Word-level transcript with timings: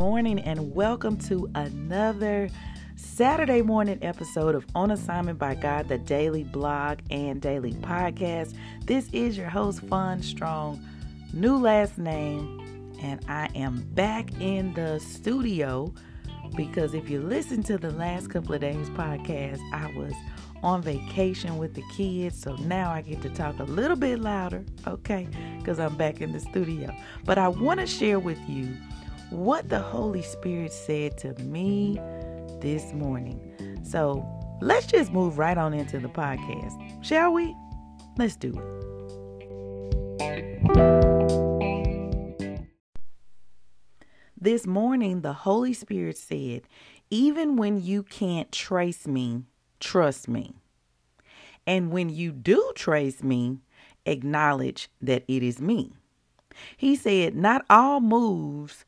Morning 0.00 0.38
and 0.38 0.74
welcome 0.74 1.18
to 1.28 1.50
another 1.54 2.48
Saturday 2.96 3.60
morning 3.60 3.98
episode 4.00 4.54
of 4.54 4.64
On 4.74 4.92
Assignment 4.92 5.38
by 5.38 5.54
God, 5.54 5.88
the 5.88 5.98
daily 5.98 6.42
blog 6.42 7.00
and 7.10 7.38
daily 7.38 7.74
podcast. 7.74 8.56
This 8.86 9.10
is 9.12 9.36
your 9.36 9.50
host, 9.50 9.82
Fon 9.82 10.22
Strong, 10.22 10.82
new 11.34 11.58
last 11.58 11.98
name, 11.98 12.96
and 13.02 13.20
I 13.28 13.50
am 13.54 13.82
back 13.92 14.32
in 14.40 14.72
the 14.72 14.98
studio 15.00 15.92
because 16.56 16.94
if 16.94 17.10
you 17.10 17.20
listen 17.20 17.62
to 17.64 17.76
the 17.76 17.90
last 17.90 18.30
couple 18.30 18.54
of 18.54 18.62
days 18.62 18.88
podcast, 18.88 19.60
I 19.74 19.92
was 19.94 20.14
on 20.62 20.80
vacation 20.80 21.58
with 21.58 21.74
the 21.74 21.84
kids, 21.94 22.40
so 22.40 22.56
now 22.56 22.90
I 22.90 23.02
get 23.02 23.20
to 23.20 23.28
talk 23.28 23.58
a 23.58 23.64
little 23.64 23.98
bit 23.98 24.20
louder, 24.20 24.64
okay, 24.86 25.28
because 25.58 25.78
I'm 25.78 25.94
back 25.96 26.22
in 26.22 26.32
the 26.32 26.40
studio. 26.40 26.90
But 27.26 27.36
I 27.36 27.48
want 27.48 27.80
to 27.80 27.86
share 27.86 28.18
with 28.18 28.40
you 28.48 28.74
what 29.30 29.68
the 29.68 29.78
Holy 29.78 30.22
Spirit 30.22 30.72
said 30.72 31.16
to 31.18 31.34
me 31.42 32.00
this 32.60 32.92
morning. 32.92 33.40
So 33.84 34.26
let's 34.60 34.86
just 34.86 35.12
move 35.12 35.38
right 35.38 35.56
on 35.56 35.72
into 35.72 35.98
the 35.98 36.08
podcast, 36.08 37.04
shall 37.04 37.32
we? 37.32 37.54
Let's 38.18 38.36
do 38.36 38.52
it. 38.58 38.80
This 44.42 44.66
morning, 44.66 45.20
the 45.20 45.32
Holy 45.32 45.74
Spirit 45.74 46.16
said, 46.16 46.62
Even 47.10 47.56
when 47.56 47.80
you 47.80 48.02
can't 48.02 48.50
trace 48.50 49.06
me, 49.06 49.44
trust 49.78 50.28
me. 50.28 50.54
And 51.66 51.92
when 51.92 52.08
you 52.08 52.32
do 52.32 52.72
trace 52.74 53.22
me, 53.22 53.58
acknowledge 54.06 54.88
that 55.00 55.24
it 55.28 55.42
is 55.42 55.60
me. 55.60 55.92
He 56.76 56.96
said, 56.96 57.36
Not 57.36 57.64
all 57.68 58.00
moves 58.00 58.84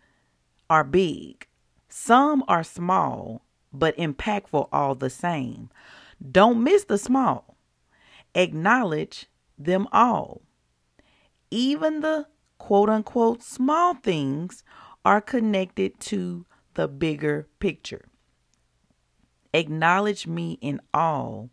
are 0.72 0.84
big, 0.84 1.46
some 1.90 2.42
are 2.48 2.64
small, 2.64 3.44
but 3.74 3.94
impactful 3.98 4.66
all 4.72 4.94
the 4.94 5.10
same. 5.10 5.68
Don't 6.30 6.64
miss 6.64 6.84
the 6.84 6.96
small, 6.96 7.58
acknowledge 8.34 9.26
them 9.58 9.86
all. 9.92 10.40
Even 11.50 12.00
the 12.00 12.26
quote 12.56 12.88
unquote 12.88 13.42
small 13.42 13.92
things 13.92 14.64
are 15.04 15.20
connected 15.20 16.00
to 16.00 16.46
the 16.72 16.88
bigger 16.88 17.46
picture. 17.60 18.06
Acknowledge 19.52 20.26
me 20.26 20.56
in 20.62 20.80
all, 20.94 21.50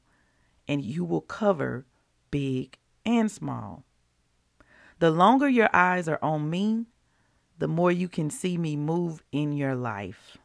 and 0.65 0.81
you 0.81 1.03
will 1.03 1.19
cover 1.19 1.85
big 2.31 2.77
and 3.05 3.29
small. 3.29 3.83
The 4.99 5.11
longer 5.11 5.49
your 5.49 5.69
eyes 5.73 6.07
are 6.07 6.19
on 6.21 6.49
me, 6.49 6.85
the 7.59 7.67
more 7.67 7.91
you 7.91 8.07
can 8.07 8.29
see 8.29 8.57
me 8.57 8.75
move 8.75 9.21
in 9.31 9.53
your 9.53 9.75
life. 9.75 10.37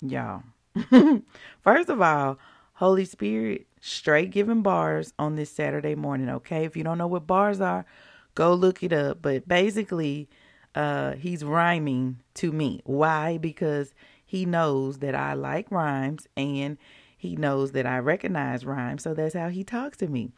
Y'all, 0.00 0.42
first 1.62 1.88
of 1.88 2.00
all, 2.00 2.38
Holy 2.74 3.06
Spirit, 3.06 3.66
straight 3.80 4.30
giving 4.30 4.62
bars 4.62 5.14
on 5.18 5.36
this 5.36 5.50
Saturday 5.50 5.94
morning, 5.94 6.28
okay? 6.28 6.64
If 6.64 6.76
you 6.76 6.84
don't 6.84 6.98
know 6.98 7.06
what 7.06 7.26
bars 7.26 7.60
are, 7.60 7.86
go 8.34 8.52
look 8.52 8.82
it 8.82 8.92
up. 8.92 9.22
But 9.22 9.48
basically, 9.48 10.28
uh, 10.74 11.12
he's 11.12 11.42
rhyming 11.42 12.20
to 12.34 12.52
me. 12.52 12.82
Why? 12.84 13.38
Because 13.38 13.94
he 14.26 14.44
knows 14.44 14.98
that 14.98 15.14
I 15.14 15.32
like 15.32 15.70
rhymes 15.70 16.28
and 16.36 16.76
he 17.16 17.34
knows 17.34 17.72
that 17.72 17.86
I 17.86 17.98
recognize 17.98 18.66
rhymes. 18.66 19.02
So 19.02 19.14
that's 19.14 19.34
how 19.34 19.48
he 19.48 19.64
talks 19.64 19.96
to 19.98 20.08
me. 20.08 20.32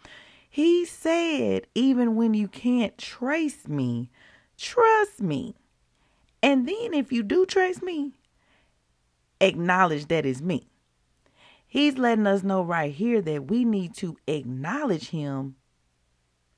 He 0.48 0.84
said, 0.84 1.66
even 1.74 2.14
when 2.14 2.34
you 2.34 2.46
can't 2.46 2.96
trace 2.96 3.66
me, 3.66 4.10
Trust 4.58 5.22
me. 5.22 5.54
And 6.42 6.68
then 6.68 6.92
if 6.92 7.12
you 7.12 7.22
do 7.22 7.46
trace 7.46 7.80
me, 7.80 8.12
acknowledge 9.40 10.08
that 10.08 10.26
it's 10.26 10.40
me. 10.40 10.68
He's 11.66 11.98
letting 11.98 12.26
us 12.26 12.42
know 12.42 12.62
right 12.62 12.92
here 12.92 13.20
that 13.22 13.48
we 13.48 13.64
need 13.64 13.94
to 13.96 14.16
acknowledge 14.26 15.10
him, 15.10 15.56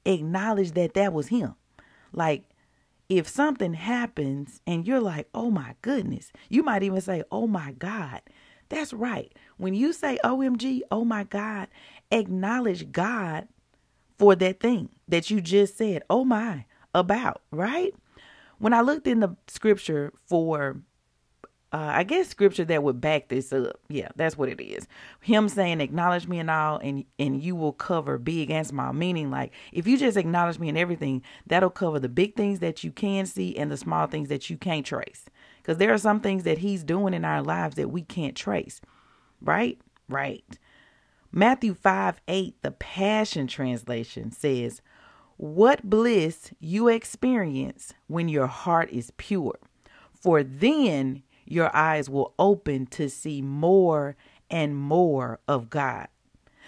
acknowledge 0.04 0.72
that 0.72 0.94
that 0.94 1.12
was 1.12 1.28
him. 1.28 1.54
Like, 2.12 2.44
if 3.08 3.28
something 3.28 3.74
happens 3.74 4.60
and 4.66 4.86
you're 4.86 5.00
like, 5.00 5.28
oh 5.34 5.50
my 5.50 5.74
goodness, 5.82 6.32
you 6.48 6.62
might 6.62 6.84
even 6.84 7.00
say, 7.00 7.24
oh 7.30 7.46
my 7.46 7.72
God. 7.72 8.22
That's 8.68 8.92
right. 8.92 9.32
When 9.56 9.74
you 9.74 9.92
say 9.92 10.18
OMG, 10.22 10.82
oh 10.92 11.04
my 11.04 11.24
God, 11.24 11.66
acknowledge 12.12 12.92
God 12.92 13.48
for 14.16 14.36
that 14.36 14.60
thing 14.60 14.90
that 15.08 15.28
you 15.28 15.40
just 15.40 15.76
said, 15.76 16.02
oh 16.08 16.24
my, 16.24 16.66
about, 16.94 17.42
right? 17.50 17.94
When 18.58 18.74
I 18.74 18.80
looked 18.80 19.06
in 19.06 19.20
the 19.20 19.36
scripture 19.48 20.12
for 20.26 20.82
uh, 21.72 21.92
I 21.94 22.02
guess 22.02 22.28
scripture 22.28 22.64
that 22.64 22.82
would 22.82 23.00
back 23.00 23.28
this 23.28 23.52
up. 23.52 23.78
Yeah, 23.88 24.08
that's 24.16 24.36
what 24.36 24.48
it 24.48 24.60
is. 24.60 24.88
Him 25.20 25.48
saying, 25.48 25.80
"Acknowledge 25.80 26.26
me 26.26 26.40
and 26.40 26.50
all, 26.50 26.78
and 26.78 27.04
and 27.18 27.40
you 27.40 27.54
will 27.54 27.72
cover 27.72 28.18
big 28.18 28.50
and 28.50 28.66
small." 28.66 28.92
Meaning, 28.92 29.30
like 29.30 29.52
if 29.72 29.86
you 29.86 29.96
just 29.96 30.16
acknowledge 30.16 30.58
me 30.58 30.68
in 30.68 30.76
everything, 30.76 31.22
that'll 31.46 31.70
cover 31.70 32.00
the 32.00 32.08
big 32.08 32.34
things 32.34 32.58
that 32.58 32.82
you 32.82 32.90
can 32.90 33.24
see 33.24 33.56
and 33.56 33.70
the 33.70 33.76
small 33.76 34.08
things 34.08 34.28
that 34.30 34.50
you 34.50 34.56
can't 34.56 34.84
trace. 34.84 35.26
Because 35.62 35.78
there 35.78 35.92
are 35.92 35.98
some 35.98 36.20
things 36.20 36.42
that 36.42 36.58
He's 36.58 36.82
doing 36.82 37.14
in 37.14 37.24
our 37.24 37.42
lives 37.42 37.76
that 37.76 37.90
we 37.90 38.02
can't 38.02 38.36
trace. 38.36 38.80
Right, 39.40 39.80
right. 40.08 40.44
Matthew 41.30 41.74
five 41.74 42.20
eight, 42.26 42.60
the 42.62 42.72
Passion 42.72 43.46
Translation 43.46 44.32
says, 44.32 44.82
what 45.40 45.88
bliss 45.88 46.52
you 46.60 46.88
experience 46.88 47.94
when 48.08 48.28
your 48.28 48.46
heart 48.46 48.90
is 48.90 49.10
pure, 49.16 49.58
for 50.12 50.42
then 50.42 51.22
your 51.46 51.74
eyes 51.74 52.10
will 52.10 52.34
open 52.38 52.84
to 52.84 53.08
see 53.08 53.40
more 53.40 54.16
and 54.50 54.76
more 54.76 55.40
of 55.48 55.70
God. 55.70 56.08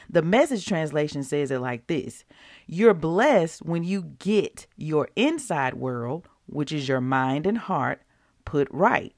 The 0.08 0.22
message 0.22 0.64
translation 0.64 1.22
says 1.22 1.50
it 1.50 1.58
like 1.58 1.86
this 1.86 2.24
You're 2.66 2.94
blessed 2.94 3.60
when 3.60 3.84
you 3.84 4.04
get 4.18 4.66
your 4.78 5.10
inside 5.16 5.74
world, 5.74 6.26
which 6.46 6.72
is 6.72 6.88
your 6.88 7.02
mind 7.02 7.46
and 7.46 7.58
heart, 7.58 8.00
put 8.46 8.68
right. 8.70 9.14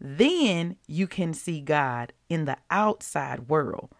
Then 0.00 0.74
you 0.88 1.06
can 1.06 1.32
see 1.32 1.60
God 1.60 2.12
in 2.28 2.44
the 2.44 2.56
outside 2.72 3.48
world 3.48 3.90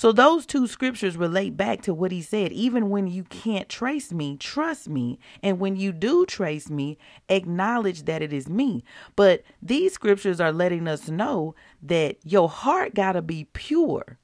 so 0.00 0.12
those 0.12 0.46
two 0.46 0.66
scriptures 0.66 1.18
relate 1.18 1.58
back 1.58 1.82
to 1.82 1.92
what 1.92 2.10
he 2.10 2.22
said. 2.22 2.52
Even 2.52 2.88
when 2.88 3.06
you 3.06 3.22
can't 3.22 3.68
trace 3.68 4.14
me, 4.14 4.38
trust 4.38 4.88
me. 4.88 5.18
And 5.42 5.60
when 5.60 5.76
you 5.76 5.92
do 5.92 6.24
trace 6.24 6.70
me, 6.70 6.96
acknowledge 7.28 8.04
that 8.04 8.22
it 8.22 8.32
is 8.32 8.48
me. 8.48 8.82
But 9.14 9.42
these 9.60 9.92
scriptures 9.92 10.40
are 10.40 10.52
letting 10.52 10.88
us 10.88 11.10
know 11.10 11.54
that 11.82 12.16
your 12.24 12.48
heart 12.48 12.94
got 12.94 13.12
to 13.12 13.20
be 13.20 13.48
pure. 13.52 14.16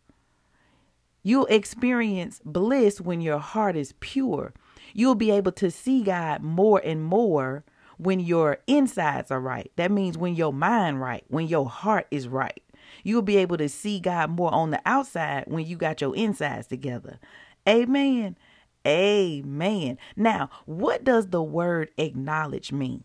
You'll 1.23 1.45
experience 1.45 2.41
bliss 2.43 2.99
when 2.99 3.21
your 3.21 3.39
heart 3.39 3.77
is 3.77 3.93
pure. 4.01 4.55
You'll 4.95 5.15
be 5.15 5.31
able 5.31 5.53
to 5.53 5.71
see 5.71 6.03
God 6.03 6.41
more 6.41 6.81
and 6.83 7.05
more 7.05 7.65
when 7.99 8.21
your 8.21 8.61
insides 8.67 9.31
are 9.31 9.41
right. 9.41 9.71
That 9.77 9.91
means 9.91 10.17
when 10.17 10.37
your 10.37 10.55
mind 10.55 11.03
right, 11.03 11.25
when 11.29 11.49
your 11.49 11.69
heart 11.69 12.07
is 12.11 12.29
right. 12.29 12.63
You'll 13.07 13.23
be 13.23 13.37
able 13.37 13.57
to 13.59 13.69
see 13.69 14.01
God 14.01 14.31
more 14.31 14.53
on 14.53 14.73
the 14.73 14.81
outside 14.85 15.45
when 15.47 15.65
you 15.65 15.77
got 15.77 16.01
your 16.01 16.17
insides 16.17 16.67
together. 16.67 17.21
Amen. 17.69 18.37
Amen. 18.85 19.99
Now, 20.17 20.51
what 20.65 21.05
does 21.05 21.29
the 21.29 21.41
word 21.41 21.91
acknowledge 21.99 22.73
mean? 22.73 23.05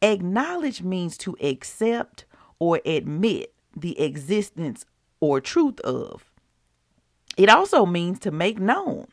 Acknowledge 0.00 0.82
means 0.82 1.18
to 1.18 1.36
accept 1.42 2.24
or 2.60 2.80
admit 2.86 3.52
the 3.76 4.00
existence 4.00 4.86
or 5.18 5.40
truth 5.40 5.80
of. 5.80 6.30
It 7.36 7.48
also 7.48 7.84
means 7.84 8.20
to 8.20 8.30
make 8.30 8.60
known. 8.60 9.08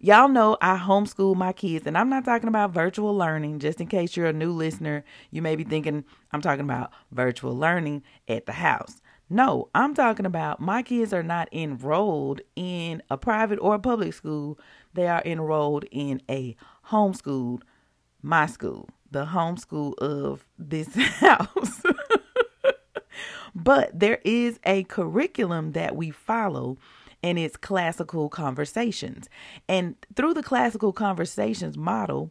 Y'all 0.00 0.28
know 0.28 0.56
I 0.60 0.78
homeschool 0.78 1.34
my 1.34 1.52
kids, 1.52 1.84
and 1.84 1.98
I'm 1.98 2.08
not 2.08 2.24
talking 2.24 2.48
about 2.48 2.70
virtual 2.70 3.16
learning. 3.16 3.58
Just 3.58 3.80
in 3.80 3.88
case 3.88 4.16
you're 4.16 4.26
a 4.26 4.32
new 4.32 4.52
listener, 4.52 5.04
you 5.32 5.42
may 5.42 5.56
be 5.56 5.64
thinking 5.64 6.04
I'm 6.32 6.40
talking 6.40 6.64
about 6.64 6.92
virtual 7.10 7.56
learning 7.56 8.04
at 8.28 8.46
the 8.46 8.52
house. 8.52 9.02
No, 9.28 9.68
I'm 9.74 9.94
talking 9.94 10.24
about 10.24 10.60
my 10.60 10.82
kids 10.82 11.12
are 11.12 11.24
not 11.24 11.48
enrolled 11.52 12.40
in 12.54 13.02
a 13.10 13.16
private 13.16 13.58
or 13.60 13.74
a 13.74 13.80
public 13.80 14.14
school. 14.14 14.56
They 14.94 15.08
are 15.08 15.22
enrolled 15.24 15.84
in 15.90 16.22
a 16.30 16.54
homeschooled, 16.90 17.62
my 18.22 18.46
school, 18.46 18.88
the 19.10 19.26
homeschool 19.26 19.98
of 19.98 20.46
this 20.56 20.94
house. 20.94 21.82
But 23.54 23.98
there 23.98 24.20
is 24.24 24.60
a 24.64 24.84
curriculum 24.84 25.72
that 25.72 25.96
we 25.96 26.10
follow 26.10 26.78
and 27.22 27.38
it's 27.38 27.56
classical 27.56 28.28
conversations. 28.28 29.28
And 29.68 29.96
through 30.14 30.34
the 30.34 30.42
classical 30.42 30.92
conversations 30.92 31.76
model, 31.76 32.30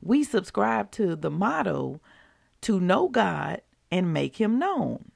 we 0.00 0.24
subscribe 0.24 0.90
to 0.92 1.14
the 1.16 1.30
motto 1.30 2.00
to 2.62 2.80
know 2.80 3.08
God 3.08 3.62
and 3.90 4.12
make 4.12 4.36
him 4.40 4.58
known. 4.58 5.12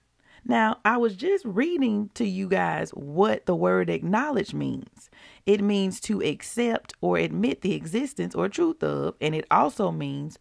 Now, 0.48 0.78
I 0.84 0.96
was 0.96 1.16
just 1.16 1.44
reading 1.44 2.10
to 2.14 2.24
you 2.24 2.48
guys 2.48 2.90
what 2.90 3.46
the 3.46 3.56
word 3.56 3.90
acknowledge 3.90 4.54
means. 4.54 5.10
It 5.44 5.60
means 5.60 5.98
to 6.02 6.22
accept 6.22 6.94
or 7.00 7.18
admit 7.18 7.62
the 7.62 7.74
existence 7.74 8.32
or 8.32 8.48
truth 8.48 8.80
of, 8.82 9.16
and 9.20 9.34
it 9.34 9.44
also 9.50 9.90
means 9.90 10.38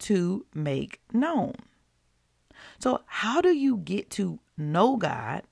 to 0.00 0.46
make 0.54 1.00
known. 1.12 1.54
So, 2.78 3.02
how 3.06 3.42
do 3.42 3.50
you 3.50 3.76
get 3.76 4.08
to 4.12 4.38
know 4.56 4.96
God? 4.96 5.42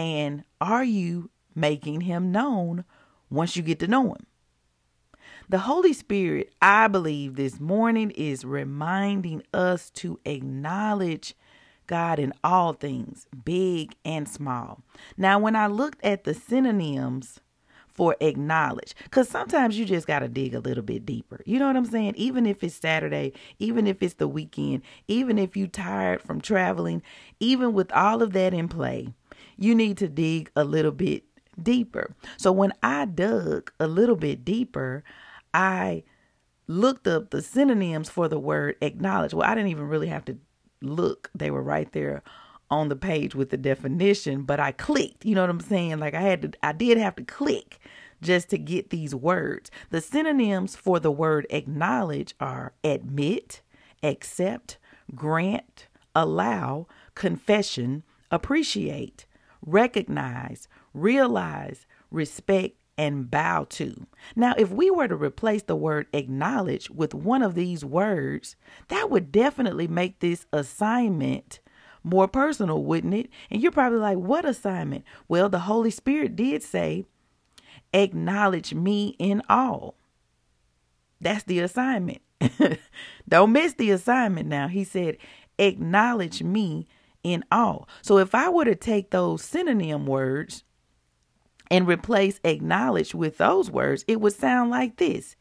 And 0.00 0.44
are 0.62 0.82
you 0.82 1.28
making 1.54 2.00
him 2.00 2.32
known 2.32 2.86
once 3.28 3.54
you 3.54 3.62
get 3.62 3.78
to 3.80 3.86
know 3.86 4.14
him? 4.14 4.26
The 5.50 5.58
Holy 5.58 5.92
Spirit, 5.92 6.54
I 6.62 6.88
believe, 6.88 7.36
this 7.36 7.60
morning 7.60 8.10
is 8.12 8.42
reminding 8.42 9.42
us 9.52 9.90
to 9.90 10.18
acknowledge 10.24 11.34
God 11.86 12.18
in 12.18 12.32
all 12.42 12.72
things, 12.72 13.26
big 13.44 13.94
and 14.02 14.26
small. 14.26 14.82
Now, 15.18 15.38
when 15.38 15.54
I 15.54 15.66
looked 15.66 16.02
at 16.02 16.24
the 16.24 16.32
synonyms 16.32 17.38
for 17.86 18.16
acknowledge, 18.22 18.94
because 19.04 19.28
sometimes 19.28 19.78
you 19.78 19.84
just 19.84 20.06
got 20.06 20.20
to 20.20 20.28
dig 20.28 20.54
a 20.54 20.60
little 20.60 20.82
bit 20.82 21.04
deeper. 21.04 21.42
You 21.44 21.58
know 21.58 21.66
what 21.66 21.76
I'm 21.76 21.84
saying? 21.84 22.14
Even 22.16 22.46
if 22.46 22.64
it's 22.64 22.76
Saturday, 22.76 23.34
even 23.58 23.86
if 23.86 24.02
it's 24.02 24.14
the 24.14 24.28
weekend, 24.28 24.80
even 25.08 25.36
if 25.36 25.58
you 25.58 25.66
tired 25.66 26.22
from 26.22 26.40
traveling, 26.40 27.02
even 27.38 27.74
with 27.74 27.92
all 27.92 28.22
of 28.22 28.32
that 28.32 28.54
in 28.54 28.66
play, 28.66 29.12
you 29.60 29.74
need 29.74 29.96
to 29.98 30.08
dig 30.08 30.50
a 30.56 30.64
little 30.64 30.90
bit 30.90 31.22
deeper. 31.62 32.16
So 32.36 32.50
when 32.50 32.72
I 32.82 33.04
dug 33.04 33.70
a 33.78 33.86
little 33.86 34.16
bit 34.16 34.44
deeper, 34.44 35.04
I 35.54 36.02
looked 36.66 37.06
up 37.06 37.30
the 37.30 37.42
synonyms 37.42 38.08
for 38.08 38.26
the 38.26 38.38
word 38.38 38.76
acknowledge. 38.80 39.34
Well, 39.34 39.48
I 39.48 39.54
didn't 39.54 39.70
even 39.70 39.86
really 39.86 40.08
have 40.08 40.24
to 40.24 40.38
look, 40.80 41.30
they 41.34 41.50
were 41.50 41.62
right 41.62 41.92
there 41.92 42.22
on 42.70 42.88
the 42.88 42.96
page 42.96 43.34
with 43.34 43.50
the 43.50 43.56
definition, 43.56 44.42
but 44.42 44.60
I 44.60 44.72
clicked, 44.72 45.24
you 45.24 45.34
know 45.34 45.42
what 45.42 45.50
I'm 45.50 45.60
saying? 45.60 45.98
Like 45.98 46.14
I 46.14 46.22
had 46.22 46.42
to, 46.42 46.52
I 46.62 46.72
did 46.72 46.96
have 46.98 47.16
to 47.16 47.24
click 47.24 47.80
just 48.22 48.48
to 48.50 48.58
get 48.58 48.90
these 48.90 49.14
words. 49.14 49.70
The 49.90 50.00
synonyms 50.00 50.76
for 50.76 51.00
the 51.00 51.10
word 51.10 51.46
acknowledge 51.50 52.34
are 52.40 52.72
admit, 52.84 53.60
accept, 54.02 54.78
grant, 55.14 55.88
allow, 56.14 56.86
confession, 57.14 58.04
appreciate, 58.30 59.26
recognize, 59.64 60.68
realize, 60.94 61.86
respect, 62.10 62.76
and 62.98 63.30
bow 63.30 63.64
to. 63.70 64.06
Now, 64.36 64.54
if 64.58 64.70
we 64.70 64.90
were 64.90 65.08
to 65.08 65.16
replace 65.16 65.62
the 65.62 65.76
word 65.76 66.06
acknowledge 66.12 66.90
with 66.90 67.14
one 67.14 67.42
of 67.42 67.54
these 67.54 67.84
words, 67.84 68.56
that 68.88 69.08
would 69.08 69.32
definitely 69.32 69.88
make 69.88 70.20
this 70.20 70.44
assignment 70.52 71.60
more 72.02 72.28
personal, 72.28 72.84
wouldn't 72.84 73.14
it? 73.14 73.30
And 73.50 73.62
you're 73.62 73.72
probably 73.72 73.98
like, 73.98 74.18
what 74.18 74.44
assignment? 74.44 75.04
Well, 75.28 75.48
the 75.48 75.60
Holy 75.60 75.90
Spirit 75.90 76.36
did 76.36 76.62
say, 76.62 77.04
acknowledge 77.92 78.74
me 78.74 79.16
in 79.18 79.42
all. 79.48 79.94
That's 81.20 81.44
the 81.44 81.60
assignment. 81.60 82.20
Don't 83.28 83.52
miss 83.52 83.74
the 83.74 83.90
assignment 83.90 84.48
now. 84.48 84.68
He 84.68 84.84
said, 84.84 85.18
acknowledge 85.58 86.42
me 86.42 86.86
in 87.22 87.44
all. 87.50 87.88
So 88.02 88.18
if 88.18 88.34
I 88.34 88.48
were 88.48 88.64
to 88.64 88.74
take 88.74 89.10
those 89.10 89.42
synonym 89.42 90.06
words 90.06 90.64
and 91.70 91.86
replace 91.86 92.40
acknowledge 92.44 93.14
with 93.14 93.38
those 93.38 93.70
words, 93.70 94.04
it 94.08 94.20
would 94.20 94.34
sound 94.34 94.70
like 94.70 94.96
this 94.96 95.36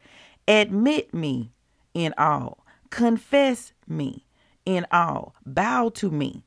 Admit 0.48 1.14
me 1.14 1.52
in 1.94 2.14
all, 2.18 2.66
confess 2.90 3.74
me 3.88 4.26
in 4.66 4.86
all, 4.92 5.36
bow 5.46 5.90
to 5.90 6.10
me 6.10 6.44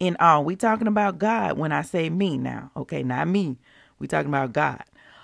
in 0.00 0.16
all. 0.18 0.44
We 0.44 0.56
talking 0.56 0.86
about 0.86 1.18
God 1.18 1.56
when 1.58 1.72
I 1.72 1.82
say 1.82 2.10
me 2.10 2.36
now, 2.36 2.70
okay? 2.76 3.02
Not 3.02 3.28
me. 3.28 3.58
We 3.98 4.06
talking 4.06 4.28
about 4.28 4.52
God. 4.52 4.82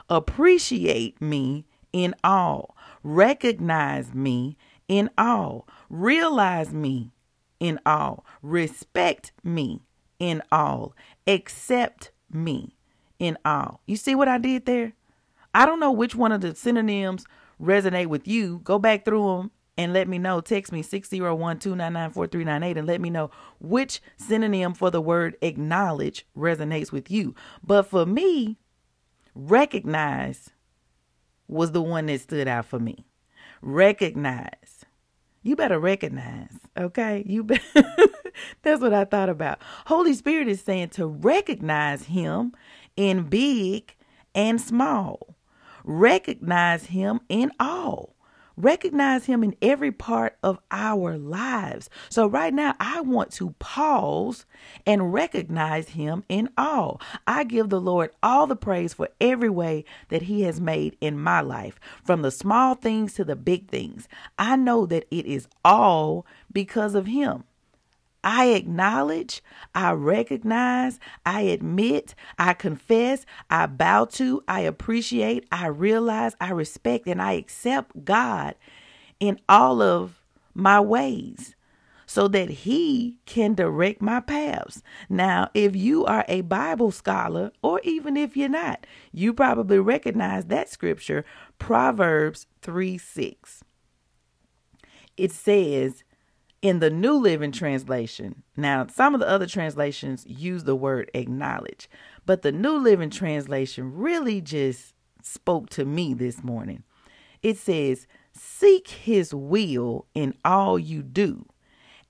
Appreciate 0.09 1.21
me 1.21 1.65
in 1.93 2.15
all, 2.23 2.77
recognize 3.03 4.15
me 4.15 4.57
in 4.89 5.11
all, 5.19 5.69
realize 5.89 6.73
me 6.73 7.11
in 7.61 7.79
all, 7.87 8.25
respect 8.43 9.33
me 9.45 9.83
in 10.19 10.43
all, 10.51 10.95
accept 11.27 12.11
me 12.33 12.75
in 13.19 13.39
all. 13.45 13.81
You 13.87 13.97
see 13.97 14.15
what 14.15 14.29
I 14.29 14.39
did 14.39 14.67
there? 14.67 14.95
I 15.55 15.67
don't 15.67 15.81
know 15.81 15.93
which 15.93 16.15
one 16.15 16.33
of 16.33 16.41
the 16.41 16.55
synonyms 16.55 17.27
resonate 17.61 18.07
with 18.07 18.27
you. 18.27 18.61
Go 18.65 18.79
back 18.79 19.05
through 19.05 19.37
them 19.37 19.51
and 19.77 19.93
let 19.93 20.09
me 20.09 20.19
know. 20.19 20.41
Text 20.41 20.73
me 20.73 20.83
601-299-4398 20.83 22.79
and 22.79 22.87
let 22.87 23.01
me 23.01 23.11
know 23.11 23.31
which 23.61 24.01
synonym 24.17 24.75
for 24.75 24.91
the 24.91 25.01
word 25.01 25.37
acknowledge 25.43 26.27
resonates 26.37 26.93
with 26.93 27.11
you. 27.11 27.35
But 27.65 27.83
for 27.85 28.07
me, 28.07 28.59
recognize 29.35 30.51
was 31.49 31.73
the 31.73 31.83
one 31.83 32.07
that 32.07 32.21
stood 32.21 32.47
out 32.47 32.67
for 32.67 32.79
me. 32.79 33.07
Recognize. 33.61 34.55
You 35.43 35.57
better 35.57 35.79
recognize, 35.81 36.53
okay? 36.79 37.25
You 37.27 37.45
be- 37.45 37.61
That's 38.63 38.83
what 38.83 38.93
I 38.93 39.05
thought 39.05 39.31
about. 39.31 39.61
Holy 39.87 40.13
Spirit 40.15 40.49
is 40.49 40.61
saying 40.61 40.91
to 40.91 41.07
recognize 41.07 42.05
him 42.05 42.53
in 42.97 43.25
big 43.25 43.95
and 44.35 44.61
small. 44.61 45.37
Recognize 45.85 46.87
Him 46.87 47.21
in 47.29 47.53
all. 47.59 48.15
Recognize 48.62 49.27
Him 49.27 49.43
in 49.43 49.57
every 49.62 49.93
part 49.93 50.37
of 50.43 50.59
our 50.71 51.17
lives. 51.17 51.89
So, 52.09 52.27
right 52.27 52.53
now, 52.53 52.75
I 52.79 53.01
want 53.01 53.33
to 53.33 53.55
pause 53.59 54.45
and 54.87 55.12
recognize 55.12 55.91
Him 55.91 56.25
in 56.29 56.51
all. 56.59 57.01
I 57.27 57.45
give 57.45 57.69
the 57.69 57.81
Lord 57.81 58.11
all 58.23 58.47
the 58.47 58.57
praise 58.57 58.95
for 58.95 59.09
every 59.21 59.51
way 59.51 59.85
that 60.09 60.23
He 60.23 60.43
has 60.43 60.61
made 60.61 60.97
in 61.01 61.19
my 61.19 61.41
life, 61.41 61.81
from 62.05 62.23
the 62.23 62.31
small 62.31 62.75
things 62.75 63.15
to 63.15 63.25
the 63.25 63.37
big 63.37 63.69
things. 63.69 64.09
I 64.39 64.57
know 64.57 64.87
that 64.87 65.07
it 65.11 65.27
is 65.27 65.49
all 65.65 66.27
because 66.53 66.95
of 66.95 67.07
Him. 67.07 67.45
I 68.23 68.47
acknowledge, 68.47 69.43
I 69.75 69.93
recognize, 69.93 71.00
I 71.25 71.43
admit, 71.43 72.15
I 72.39 72.53
confess, 72.53 73.25
I 73.49 73.67
bow 73.67 74.05
to, 74.07 74.43
I 74.47 74.61
appreciate, 74.61 75.47
I 75.50 75.69
realize, 75.69 76.35
I 76.41 76.50
respect, 76.50 77.07
and 77.07 77.23
I 77.23 77.33
accept 77.33 78.05
God 78.05 78.55
in 79.21 79.41
all 79.49 79.81
of 79.81 80.21
my 80.55 80.81
ways 80.81 81.55
so 82.07 82.27
that 82.27 82.50
He 82.50 83.19
can 83.25 83.55
direct 83.55 84.03
my 84.03 84.21
paths. 84.21 84.83
Now, 85.09 85.49
if 85.55 85.77
you 85.77 86.05
are 86.05 86.25
a 86.29 86.41
Bible 86.41 86.91
scholar, 86.91 87.53
or 87.62 87.81
even 87.85 88.17
if 88.17 88.37
you're 88.37 88.49
not, 88.49 88.87
you 89.12 89.33
probably 89.33 89.79
recognize 89.79 90.47
that 90.47 90.69
scripture, 90.69 91.25
Proverbs 91.59 92.49
3 92.62 92.99
6. 92.99 93.65
It 95.17 95.31
says, 95.31 96.03
in 96.62 96.81
the 96.81 96.90
New 96.90 97.14
Living 97.14 97.52
Translation, 97.52 98.43
now 98.57 98.87
some 98.87 99.14
of 99.14 99.21
the 99.21 99.29
other 99.29 99.47
translations 99.47 100.26
use 100.26 100.64
the 100.64 100.76
word 100.76 101.11
acknowledge, 101.14 101.88
but 102.26 102.43
the 102.43 102.52
New 102.52 102.76
Living 102.76 103.11
Translation 103.11 103.95
really 103.95 104.40
just 104.40 104.95
spoke 105.23 105.71
to 105.71 105.85
me 105.85 106.12
this 106.12 106.43
morning. 106.43 106.83
It 107.43 107.57
says, 107.57 108.07
Seek 108.33 108.88
his 108.88 109.35
will 109.35 110.07
in 110.14 110.35
all 110.45 110.79
you 110.79 111.02
do, 111.02 111.47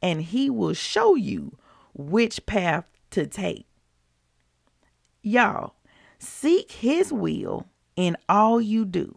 and 0.03 0.21
he 0.23 0.51
will 0.51 0.75
show 0.75 1.15
you 1.15 1.57
which 1.95 2.45
path 2.47 2.85
to 3.11 3.27
take. 3.27 3.67
Y'all, 5.23 5.75
seek 6.19 6.73
his 6.73 7.13
will 7.13 7.67
in 7.95 8.17
all 8.29 8.61
you 8.61 8.85
do, 8.85 9.17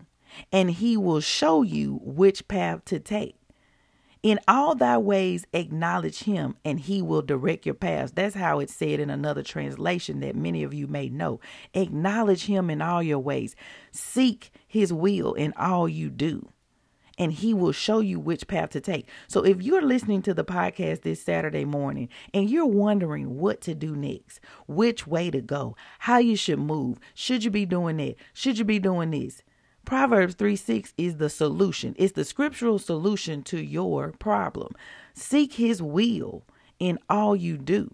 and 0.52 0.70
he 0.72 0.96
will 0.96 1.22
show 1.22 1.64
you 1.64 2.00
which 2.04 2.48
path 2.48 2.86
to 2.86 3.00
take. 3.00 3.36
In 4.24 4.40
all 4.48 4.74
thy 4.74 4.98
ways, 4.98 5.46
acknowledge 5.52 6.24
him, 6.24 6.56
and 6.64 6.80
he 6.80 7.02
will 7.02 7.22
direct 7.22 7.66
your 7.66 7.76
paths. 7.76 8.14
That's 8.14 8.36
how 8.36 8.60
it's 8.60 8.74
said 8.74 9.02
in 9.02 9.10
another 9.10 9.44
translation 9.44 10.22
that 10.22 10.34
many 10.34 10.64
of 10.64 10.74
you 10.74 10.88
may 10.88 11.10
know. 11.10 11.42
Acknowledge 11.74 12.46
him 12.46 12.70
in 12.70 12.82
all 12.82 13.04
your 13.04 13.20
ways, 13.20 13.54
seek 13.92 14.52
his 14.66 14.94
will 14.94 15.34
in 15.34 15.54
all 15.58 15.90
you 15.90 16.10
do, 16.10 16.48
and 17.18 17.34
he 17.34 17.54
will 17.54 17.74
show 17.74 18.00
you 18.00 18.18
which 18.18 18.48
path 18.48 18.70
to 18.70 18.80
take. 18.80 19.10
So, 19.28 19.44
if 19.44 19.62
you're 19.62 19.82
listening 19.82 20.22
to 20.22 20.34
the 20.34 20.46
podcast 20.46 21.02
this 21.02 21.22
Saturday 21.22 21.66
morning 21.66 22.08
and 22.34 22.50
you're 22.50 22.66
wondering 22.66 23.38
what 23.38 23.60
to 23.62 23.76
do 23.76 23.94
next, 23.94 24.40
which 24.68 25.06
way 25.06 25.32
to 25.32 25.42
go, 25.42 25.76
how 26.00 26.20
you 26.20 26.38
should 26.38 26.60
move, 26.60 26.98
should 27.14 27.44
you 27.44 27.52
be 27.52 27.66
doing 27.66 27.98
that, 27.98 28.16
should 28.34 28.58
you 28.58 28.64
be 28.64 28.80
doing 28.80 29.12
this? 29.12 29.44
Proverbs 29.86 30.36
3 30.36 30.56
6 30.56 30.94
is 30.98 31.18
the 31.18 31.30
solution. 31.30 31.96
It's 31.98 32.14
the 32.14 32.26
scriptural 32.26 32.80
solution 32.80 33.44
to 33.44 33.60
your 33.62 34.12
problem. 34.14 34.74
Seek 35.14 35.54
his 35.54 35.82
will 35.82 36.46
in 36.80 37.00
all 37.10 37.36
you 37.36 37.58
do. 37.58 37.92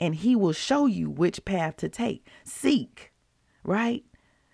and 0.00 0.14
he 0.16 0.34
will 0.36 0.52
show 0.52 0.86
you 0.86 1.10
which 1.10 1.44
path 1.44 1.76
to 1.78 1.88
take. 1.88 2.26
Seek, 2.44 3.12
right? 3.64 4.04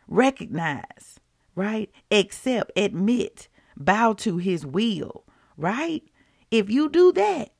Recognize, 0.08 1.20
right? 1.54 1.90
Accept, 2.10 2.72
admit, 2.76 3.48
bow 3.76 4.12
to 4.14 4.38
his 4.38 4.66
will, 4.66 5.24
right? 5.56 6.02
If 6.50 6.70
you 6.70 6.88
do 6.88 7.12
that, 7.12 7.52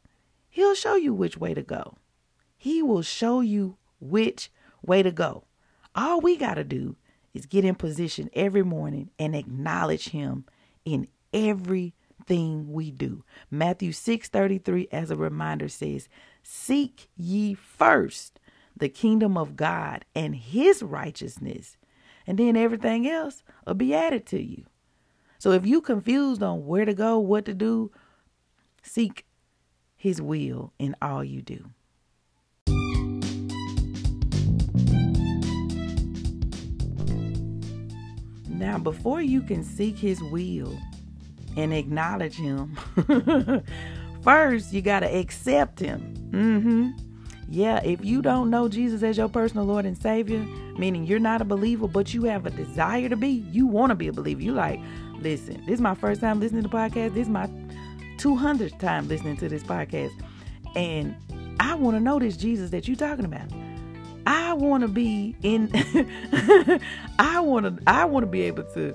he'll 0.50 0.74
show 0.74 0.96
you 0.96 1.14
which 1.14 1.36
way 1.38 1.54
to 1.54 1.62
go. 1.62 1.94
He 2.56 2.82
will 2.82 3.02
show 3.02 3.40
you 3.40 3.76
which 4.00 4.50
way 4.82 5.02
to 5.02 5.12
go. 5.12 5.44
All 5.94 6.20
we 6.20 6.36
got 6.36 6.54
to 6.54 6.64
do 6.64 6.96
is 7.36 7.46
get 7.46 7.64
in 7.64 7.74
position 7.74 8.30
every 8.32 8.62
morning 8.62 9.10
and 9.18 9.36
acknowledge 9.36 10.08
him 10.08 10.44
in 10.84 11.06
everything 11.32 12.72
we 12.72 12.90
do. 12.90 13.22
Matthew 13.50 13.92
6:33 13.92 14.88
as 14.90 15.10
a 15.10 15.16
reminder 15.16 15.68
says, 15.68 16.08
"Seek 16.42 17.08
ye 17.16 17.54
first 17.54 18.40
the 18.76 18.88
kingdom 18.88 19.36
of 19.36 19.56
God 19.56 20.04
and 20.14 20.34
his 20.34 20.82
righteousness, 20.82 21.76
and 22.26 22.38
then 22.38 22.56
everything 22.56 23.06
else 23.06 23.44
will 23.66 23.74
be 23.74 23.94
added 23.94 24.26
to 24.26 24.42
you." 24.42 24.64
So 25.38 25.52
if 25.52 25.66
you 25.66 25.80
confused 25.80 26.42
on 26.42 26.66
where 26.66 26.84
to 26.84 26.94
go, 26.94 27.18
what 27.18 27.44
to 27.44 27.54
do, 27.54 27.92
seek 28.82 29.26
his 29.96 30.20
will 30.20 30.72
in 30.78 30.96
all 31.02 31.22
you 31.22 31.42
do. 31.42 31.70
Now, 38.56 38.78
before 38.78 39.20
you 39.20 39.42
can 39.42 39.62
seek 39.62 39.98
his 39.98 40.22
will 40.22 40.78
and 41.56 41.74
acknowledge 41.74 42.36
him, 42.36 42.76
first 44.22 44.72
you 44.72 44.82
got 44.82 45.00
to 45.00 45.14
accept 45.14 45.78
him. 45.78 46.14
Mm-hmm. 46.30 46.90
Yeah, 47.48 47.80
if 47.84 48.04
you 48.04 48.22
don't 48.22 48.50
know 48.50 48.68
Jesus 48.68 49.02
as 49.02 49.16
your 49.18 49.28
personal 49.28 49.66
Lord 49.66 49.86
and 49.86 49.96
Savior, 49.96 50.38
meaning 50.78 51.04
you're 51.04 51.18
not 51.18 51.40
a 51.40 51.44
believer, 51.44 51.86
but 51.86 52.12
you 52.12 52.24
have 52.24 52.44
a 52.46 52.50
desire 52.50 53.08
to 53.08 53.16
be, 53.16 53.44
you 53.50 53.66
want 53.66 53.90
to 53.90 53.94
be 53.94 54.08
a 54.08 54.12
believer. 54.12 54.42
You 54.42 54.52
like, 54.52 54.80
listen, 55.20 55.62
this 55.66 55.74
is 55.74 55.80
my 55.80 55.94
first 55.94 56.20
time 56.20 56.40
listening 56.40 56.62
to 56.62 56.68
the 56.68 56.74
podcast. 56.74 57.14
This 57.14 57.26
is 57.26 57.28
my 57.28 57.46
200th 58.16 58.78
time 58.80 59.06
listening 59.06 59.36
to 59.36 59.48
this 59.48 59.62
podcast. 59.62 60.10
And 60.74 61.14
I 61.60 61.74
want 61.74 61.96
to 61.96 62.00
know 62.00 62.18
this 62.18 62.36
Jesus 62.36 62.70
that 62.70 62.88
you're 62.88 62.96
talking 62.96 63.24
about. 63.24 63.48
I 64.26 64.52
want 64.54 64.82
to 64.82 64.88
be 64.88 65.36
in 65.42 65.70
I 67.18 67.40
want 67.40 67.66
to 67.66 67.82
I 67.86 68.04
want 68.04 68.24
to 68.24 68.30
be 68.30 68.42
able 68.42 68.64
to 68.74 68.94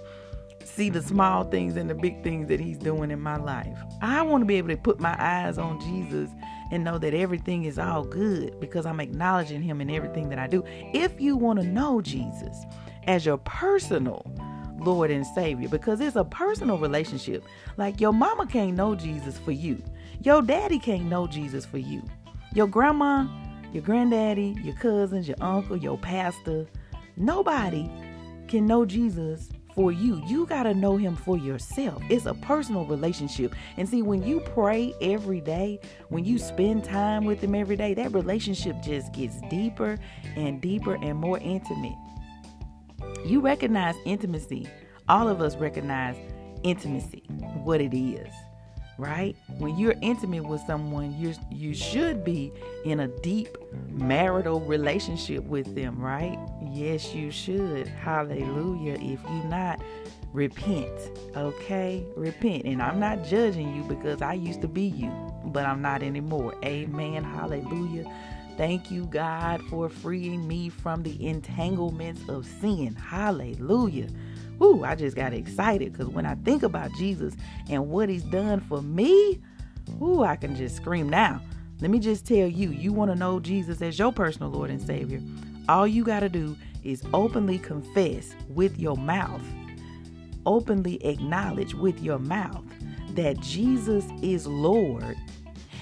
see 0.65 0.89
the 0.89 1.01
small 1.01 1.43
things 1.45 1.75
and 1.75 1.89
the 1.89 1.95
big 1.95 2.23
things 2.23 2.47
that 2.47 2.59
he's 2.59 2.77
doing 2.77 3.11
in 3.11 3.19
my 3.19 3.37
life. 3.37 3.77
I 4.01 4.21
want 4.21 4.41
to 4.41 4.45
be 4.45 4.55
able 4.55 4.69
to 4.69 4.77
put 4.77 4.99
my 4.99 5.15
eyes 5.19 5.57
on 5.57 5.79
Jesus 5.79 6.29
and 6.71 6.83
know 6.83 6.97
that 6.97 7.13
everything 7.13 7.65
is 7.65 7.77
all 7.77 8.03
good 8.03 8.59
because 8.59 8.85
I'm 8.85 8.99
acknowledging 8.99 9.61
him 9.61 9.81
in 9.81 9.89
everything 9.89 10.29
that 10.29 10.39
I 10.39 10.47
do. 10.47 10.63
If 10.93 11.19
you 11.19 11.35
want 11.35 11.59
to 11.59 11.65
know 11.65 12.01
Jesus 12.01 12.65
as 13.07 13.25
your 13.25 13.37
personal 13.39 14.25
Lord 14.81 15.11
and 15.11 15.25
Savior 15.25 15.69
because 15.69 16.01
it's 16.01 16.15
a 16.15 16.23
personal 16.23 16.77
relationship. 16.77 17.43
Like 17.77 18.01
your 18.01 18.13
mama 18.13 18.47
can't 18.47 18.75
know 18.75 18.95
Jesus 18.95 19.37
for 19.37 19.51
you. 19.51 19.81
Your 20.21 20.41
daddy 20.41 20.79
can't 20.79 21.05
know 21.05 21.27
Jesus 21.27 21.65
for 21.65 21.77
you. 21.77 22.03
Your 22.53 22.67
grandma 22.67 23.27
your 23.71 23.83
granddaddy, 23.83 24.55
your 24.63 24.75
cousins, 24.75 25.27
your 25.27 25.37
uncle, 25.41 25.77
your 25.77 25.97
pastor. 25.97 26.67
Nobody 27.17 27.89
can 28.47 28.65
know 28.67 28.85
Jesus 28.85 29.49
for 29.73 29.91
you. 29.91 30.21
You 30.27 30.45
got 30.45 30.63
to 30.63 30.73
know 30.73 30.97
him 30.97 31.15
for 31.15 31.37
yourself. 31.37 32.03
It's 32.09 32.25
a 32.25 32.33
personal 32.33 32.85
relationship. 32.85 33.55
And 33.77 33.87
see, 33.87 34.01
when 34.01 34.23
you 34.23 34.41
pray 34.41 34.93
every 35.01 35.41
day, 35.41 35.79
when 36.09 36.25
you 36.25 36.37
spend 36.37 36.83
time 36.83 37.25
with 37.25 37.41
him 37.41 37.55
every 37.55 37.77
day, 37.77 37.93
that 37.93 38.13
relationship 38.13 38.75
just 38.83 39.13
gets 39.13 39.39
deeper 39.49 39.97
and 40.35 40.61
deeper 40.61 40.95
and 40.95 41.17
more 41.17 41.39
intimate. 41.39 41.97
You 43.25 43.39
recognize 43.39 43.95
intimacy. 44.05 44.67
All 45.07 45.27
of 45.27 45.41
us 45.41 45.55
recognize 45.55 46.15
intimacy, 46.63 47.23
what 47.63 47.81
it 47.81 47.95
is 47.95 48.27
right? 49.01 49.35
When 49.57 49.77
you're 49.77 49.95
intimate 50.01 50.45
with 50.45 50.61
someone, 50.61 51.17
you 51.17 51.33
you 51.49 51.73
should 51.73 52.23
be 52.23 52.53
in 52.85 52.99
a 53.01 53.07
deep 53.07 53.57
marital 53.89 54.61
relationship 54.61 55.43
with 55.43 55.73
them, 55.75 55.99
right? 55.99 56.37
Yes, 56.71 57.13
you 57.13 57.31
should. 57.31 57.87
Hallelujah. 57.87 58.93
If 58.93 59.19
you 59.23 59.43
not, 59.49 59.81
repent. 60.33 61.17
Okay? 61.35 62.05
Repent. 62.15 62.65
And 62.65 62.81
I'm 62.81 62.99
not 62.99 63.25
judging 63.25 63.75
you 63.75 63.83
because 63.83 64.21
I 64.21 64.33
used 64.33 64.61
to 64.61 64.67
be 64.67 64.83
you, 64.83 65.11
but 65.45 65.65
I'm 65.65 65.81
not 65.81 66.03
anymore. 66.03 66.55
Amen. 66.63 67.23
Hallelujah. 67.23 68.05
Thank 68.55 68.91
you, 68.91 69.05
God, 69.05 69.63
for 69.63 69.89
freeing 69.89 70.47
me 70.47 70.69
from 70.69 71.01
the 71.01 71.27
entanglements 71.27 72.21
of 72.29 72.45
sin. 72.45 72.93
Hallelujah. 72.95 74.07
Whoo, 74.61 74.83
I 74.83 74.93
just 74.93 75.15
got 75.15 75.33
excited 75.33 75.91
because 75.91 76.07
when 76.07 76.27
I 76.27 76.35
think 76.35 76.61
about 76.61 76.93
Jesus 76.93 77.33
and 77.67 77.89
what 77.89 78.09
he's 78.09 78.21
done 78.21 78.59
for 78.59 78.79
me, 78.83 79.41
whoo, 79.97 80.23
I 80.23 80.35
can 80.35 80.55
just 80.55 80.75
scream 80.75 81.09
now. 81.09 81.41
Let 81.79 81.89
me 81.89 81.97
just 81.97 82.27
tell 82.27 82.47
you, 82.47 82.69
you 82.69 82.93
want 82.93 83.09
to 83.09 83.17
know 83.17 83.39
Jesus 83.39 83.81
as 83.81 83.97
your 83.97 84.11
personal 84.11 84.51
Lord 84.51 84.69
and 84.69 84.79
Savior. 84.79 85.19
All 85.67 85.87
you 85.87 86.03
got 86.03 86.19
to 86.19 86.29
do 86.29 86.55
is 86.83 87.03
openly 87.11 87.57
confess 87.57 88.35
with 88.49 88.77
your 88.77 88.95
mouth, 88.97 89.41
openly 90.45 91.03
acknowledge 91.03 91.73
with 91.73 91.99
your 91.99 92.19
mouth 92.19 92.63
that 93.15 93.39
Jesus 93.39 94.05
is 94.21 94.45
Lord, 94.45 95.17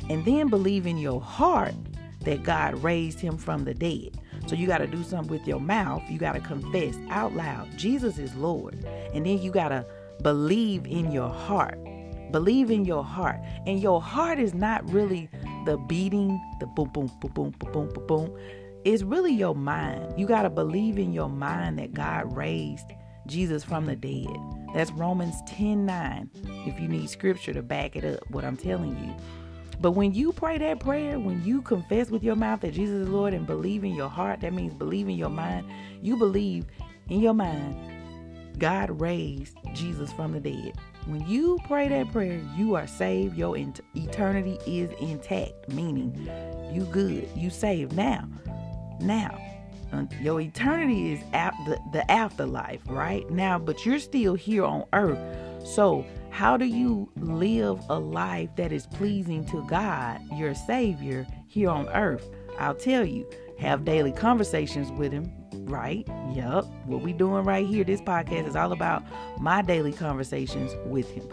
and 0.09 0.23
then 0.23 0.47
believe 0.47 0.87
in 0.87 0.97
your 0.97 1.19
heart 1.19 1.75
that 2.21 2.43
God 2.43 2.81
raised 2.81 3.19
him 3.19 3.37
from 3.37 3.65
the 3.65 3.73
dead. 3.73 4.17
So 4.49 4.55
you 4.55 4.65
got 4.65 4.79
to 4.79 4.87
do 4.87 5.03
something 5.03 5.29
with 5.29 5.47
your 5.47 5.59
mouth. 5.59 6.01
You 6.09 6.17
got 6.17 6.33
to 6.33 6.39
confess 6.39 6.97
out 7.11 7.35
loud 7.35 7.67
Jesus 7.77 8.17
is 8.17 8.33
Lord. 8.33 8.83
And 9.13 9.23
then 9.23 9.39
you 9.39 9.51
got 9.51 9.69
to 9.69 9.85
believe 10.23 10.87
in 10.87 11.11
your 11.11 11.29
heart. 11.29 11.77
Believe 12.31 12.71
in 12.71 12.83
your 12.83 13.03
heart. 13.03 13.39
And 13.67 13.79
your 13.79 14.01
heart 14.01 14.39
is 14.39 14.55
not 14.55 14.89
really 14.89 15.29
the 15.65 15.77
beating, 15.77 16.41
the 16.59 16.65
boom, 16.65 16.89
boom, 16.89 17.11
boom, 17.21 17.31
boom, 17.31 17.53
boom, 17.59 17.71
boom, 17.71 17.89
boom, 17.93 18.07
boom. 18.07 18.37
It's 18.85 19.03
really 19.03 19.33
your 19.33 19.53
mind. 19.53 20.19
You 20.19 20.25
got 20.25 20.41
to 20.41 20.49
believe 20.49 20.97
in 20.97 21.13
your 21.13 21.29
mind 21.29 21.77
that 21.77 21.93
God 21.93 22.35
raised 22.35 22.91
Jesus 23.27 23.63
from 23.63 23.85
the 23.85 23.95
dead. 23.95 24.35
That's 24.73 24.91
Romans 24.93 25.35
10 25.45 25.85
9. 25.85 26.31
If 26.65 26.79
you 26.79 26.87
need 26.87 27.07
scripture 27.11 27.53
to 27.53 27.61
back 27.61 27.95
it 27.95 28.03
up, 28.03 28.27
what 28.31 28.43
I'm 28.43 28.57
telling 28.57 28.97
you. 28.97 29.15
But 29.81 29.91
when 29.91 30.13
you 30.13 30.33
pray 30.33 30.57
that 30.57 30.79
prayer, 30.79 31.19
when 31.19 31.43
you 31.43 31.61
confess 31.61 32.09
with 32.09 32.23
your 32.23 32.35
mouth 32.35 32.61
that 32.61 32.73
Jesus 32.73 33.03
is 33.03 33.09
Lord 33.09 33.33
and 33.33 33.47
believe 33.47 33.83
in 33.83 33.95
your 33.95 34.09
heart, 34.09 34.41
that 34.41 34.53
means 34.53 34.73
believe 34.73 35.07
in 35.07 35.15
your 35.15 35.29
mind. 35.29 35.65
You 36.01 36.17
believe 36.17 36.65
in 37.07 37.21
your 37.21 37.33
mind 37.33 37.89
God 38.59 38.99
raised 38.99 39.57
Jesus 39.73 40.11
from 40.11 40.33
the 40.33 40.39
dead. 40.39 40.73
When 41.05 41.25
you 41.27 41.57
pray 41.65 41.87
that 41.87 42.11
prayer, 42.11 42.41
you 42.55 42.75
are 42.75 42.85
saved. 42.85 43.37
Your 43.37 43.57
eternity 43.57 44.59
is 44.67 44.91
intact, 44.99 45.69
meaning 45.69 46.29
you 46.71 46.83
good, 46.91 47.29
you 47.35 47.49
saved. 47.49 47.93
Now, 47.93 48.27
now, 48.99 49.39
your 50.21 50.41
eternity 50.41 51.13
is 51.13 51.21
the, 51.31 51.79
the 51.93 52.11
afterlife, 52.11 52.81
right? 52.87 53.27
Now, 53.31 53.57
but 53.57 53.85
you're 53.85 53.99
still 53.99 54.35
here 54.35 54.65
on 54.65 54.85
earth. 54.93 55.19
So 55.65 56.05
how 56.31 56.57
do 56.57 56.65
you 56.65 57.11
live 57.17 57.79
a 57.89 57.99
life 57.99 58.49
that 58.55 58.71
is 58.71 58.87
pleasing 58.87 59.45
to 59.47 59.63
God, 59.65 60.21
your 60.33 60.53
Savior, 60.53 61.27
here 61.47 61.69
on 61.69 61.87
earth? 61.89 62.29
I'll 62.57 62.75
tell 62.75 63.05
you, 63.05 63.29
have 63.57 63.85
daily 63.85 64.11
conversations 64.11 64.91
with 64.91 65.11
Him, 65.11 65.31
right? 65.65 66.07
Yup. 66.33 66.65
What 66.85 67.01
we 67.01 67.13
doing 67.13 67.43
right 67.43 67.67
here, 67.67 67.83
this 67.83 68.01
podcast 68.01 68.47
is 68.47 68.55
all 68.55 68.71
about 68.71 69.03
my 69.39 69.61
daily 69.61 69.91
conversations 69.91 70.71
with 70.85 71.09
Him. 71.11 71.27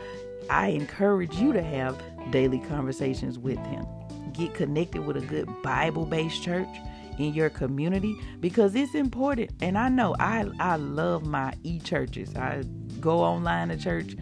I 0.51 0.69
encourage 0.69 1.37
you 1.37 1.53
to 1.53 1.63
have 1.63 2.01
daily 2.31 2.59
conversations 2.61 3.39
with 3.39 3.59
Him. 3.67 3.87
Get 4.33 4.55
connected 4.55 5.07
with 5.07 5.17
a 5.17 5.21
good 5.21 5.49
Bible 5.63 6.07
based 6.07 6.43
church 6.43 6.69
in 7.19 7.33
your 7.33 7.51
community 7.51 8.15
because 8.41 8.75
it's 8.75 8.95
important. 8.95 9.51
And 9.61 9.79
I 9.79 9.89
know 9.89 10.15
I, 10.19 10.47
I 10.61 10.77
love 10.77 11.27
my 11.27 11.55
e 11.63 11.79
churches. 11.79 12.35
I 12.37 12.63
go 13.01 13.21
online 13.21 13.69
to 13.69 13.77
church 13.77 14.17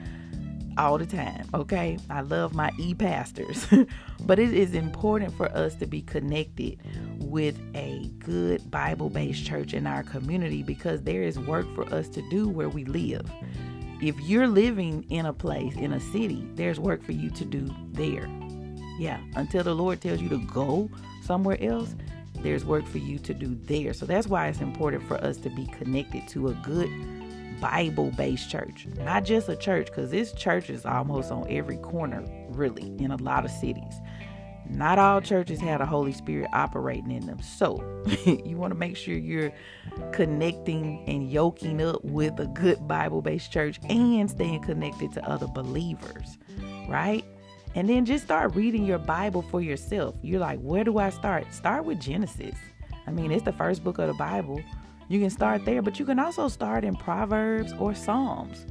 all 0.79 0.99
the 0.99 1.07
time, 1.07 1.47
okay? 1.55 1.99
I 2.11 2.21
love 2.21 2.55
my 2.55 2.73
e 2.79 2.95
pastors, 2.95 3.67
but 4.21 4.39
it 4.39 4.53
is 4.53 4.75
important 4.75 5.35
for 5.37 5.51
us 5.53 5.75
to 5.77 5.87
be 5.87 6.03
connected 6.03 6.81
with 7.19 7.59
a 7.75 8.11
good 8.19 8.71
Bible 8.71 9.11
based 9.11 9.45
church 9.45 9.75
in 9.75 9.87
our 9.87 10.03
community 10.03 10.63
because 10.63 11.03
there 11.03 11.23
is 11.23 11.39
work 11.39 11.67
for 11.75 11.85
us 11.95 12.09
to 12.11 12.23
do 12.31 12.49
where 12.49 12.69
we 12.69 12.85
live. 12.85 13.31
If 14.01 14.21
you're 14.21 14.49
living 14.49 15.07
in 15.11 15.27
a 15.27 15.33
place, 15.33 15.75
in 15.77 15.93
a 15.93 16.01
city, 16.01 16.47
there's 16.55 16.81
work 16.81 17.03
for 17.03 17.13
you 17.13 17.31
to 17.31 17.45
do 17.45 17.69
there. 17.93 18.29
Yeah, 18.99 19.21
until 19.35 19.65
the 19.65 19.75
Lord 19.75 20.01
tells 20.01 20.21
you 20.21 20.29
to 20.29 20.39
go 20.39 20.91
somewhere 21.23 21.59
else, 21.61 21.95
there's 22.41 22.65
work 22.65 22.87
for 22.87 22.99
you 22.99 23.19
to 23.21 23.33
do 23.33 23.57
there. 23.63 23.95
So 23.95 24.05
that's 24.07 24.27
why 24.27 24.49
it's 24.49 24.61
important 24.61 25.03
for 25.09 25.17
us 25.17 25.39
to 25.39 25.51
be 25.51 25.67
connected 25.67 26.29
to 26.29 26.49
a 26.49 26.55
good 26.55 26.91
Bible 27.65 28.11
based 28.11 28.51
church, 28.51 28.87
not 28.99 29.25
just 29.25 29.49
a 29.49 29.57
church, 29.57 29.87
because 29.87 30.11
this 30.11 30.33
church 30.33 30.69
is 30.69 30.85
almost 30.85 31.33
on 31.33 31.47
every 31.49 31.79
corner, 31.79 32.23
really, 32.51 32.95
in 32.99 33.11
a 33.11 33.17
lot 33.17 33.47
of 33.47 33.51
cities. 33.51 33.95
not 34.69 34.99
all 34.99 35.23
churches 35.23 35.61
have 35.61 35.81
the 35.81 35.87
Holy 35.87 36.13
Spirit 36.13 36.51
operating 36.53 37.11
in 37.11 37.25
them. 37.25 37.41
So 37.41 37.83
you 38.27 38.59
want 38.59 38.73
to 38.73 38.79
make 38.79 38.99
sure 38.99 39.15
you're 39.15 39.51
connecting 40.13 41.05
and 41.07 41.31
yoking 41.31 41.81
up 41.81 42.05
with 42.05 42.39
a 42.39 42.47
good 42.49 42.87
Bible 42.87 43.23
based 43.23 43.51
church 43.51 43.81
and 43.89 44.31
staying 44.31 44.63
connected 44.63 45.13
to 45.13 45.27
other 45.27 45.47
believers, 45.47 46.37
right? 46.87 47.25
And 47.75 47.89
then 47.89 48.05
just 48.05 48.25
start 48.25 48.55
reading 48.55 48.85
your 48.85 48.99
Bible 48.99 49.41
for 49.51 49.63
yourself. 49.63 50.17
You're 50.21 50.41
like, 50.41 50.61
where 50.61 50.85
do 50.85 50.99
I 50.99 51.09
start? 51.09 51.53
Start 51.55 51.87
with 51.87 51.99
Genesis. 51.99 52.57
I 53.07 53.11
mean, 53.11 53.33
it's 53.33 53.45
the 53.45 53.53
first 53.55 53.83
book 53.83 53.99
of 53.99 54.09
the 54.09 54.15
Bible. 54.15 54.61
You 55.15 55.21
can 55.21 55.31
start 55.31 55.65
there, 55.65 55.81
but 55.81 56.01
you 56.01 56.05
can 56.05 56.19
also 56.19 56.49
start 56.49 56.83
in 56.83 56.97
Proverbs 56.97 57.73
or 57.75 57.95
Psalms. 57.95 58.67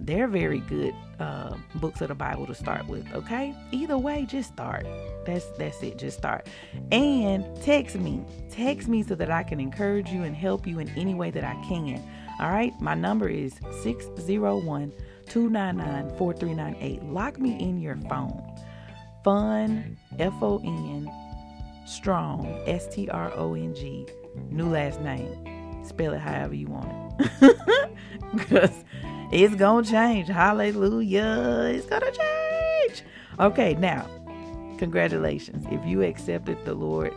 They're 0.00 0.26
very 0.26 0.60
good 0.60 0.94
uh, 1.20 1.54
books 1.74 2.00
of 2.00 2.08
the 2.08 2.14
Bible 2.14 2.46
to 2.46 2.54
start 2.54 2.88
with. 2.88 3.06
Okay, 3.12 3.54
either 3.72 3.98
way, 3.98 4.24
just 4.24 4.54
start. 4.54 4.86
That's 5.26 5.44
that's 5.58 5.82
it. 5.82 5.98
Just 5.98 6.16
start, 6.16 6.48
and 6.92 7.44
text 7.60 7.94
me. 7.96 8.24
Text 8.50 8.88
me 8.88 9.02
so 9.02 9.14
that 9.16 9.30
I 9.30 9.42
can 9.42 9.60
encourage 9.60 10.08
you 10.08 10.22
and 10.22 10.34
help 10.34 10.66
you 10.66 10.78
in 10.78 10.88
any 10.96 11.12
way 11.12 11.30
that 11.30 11.44
I 11.44 11.62
can. 11.68 12.02
All 12.40 12.48
right, 12.48 12.72
my 12.80 12.94
number 12.94 13.28
is 13.28 13.52
601 13.82 14.94
299 15.28 16.16
4398. 16.16 17.02
Lock 17.04 17.38
me 17.38 17.60
in 17.60 17.82
your 17.82 17.96
phone. 18.08 18.42
Fon, 19.22 19.98
F 20.18 20.32
O 20.40 20.56
N, 20.64 21.12
strong, 21.84 22.62
S 22.64 22.88
T 22.88 23.10
R 23.10 23.30
O 23.34 23.52
N 23.52 23.74
G, 23.74 24.06
new 24.48 24.70
last 24.70 25.02
name. 25.02 25.55
Spell 25.86 26.12
it 26.14 26.20
however 26.20 26.54
you 26.54 26.68
want 26.68 26.88
it. 27.20 27.56
Because 28.34 28.84
it's 29.32 29.54
going 29.54 29.84
to 29.84 29.90
change. 29.90 30.28
Hallelujah. 30.28 31.72
It's 31.74 31.86
going 31.86 32.02
to 32.02 32.12
change. 32.12 33.02
Okay, 33.38 33.74
now, 33.74 34.06
congratulations. 34.78 35.66
If 35.70 35.84
you 35.86 36.02
accepted 36.02 36.62
the 36.64 36.74
Lord 36.74 37.14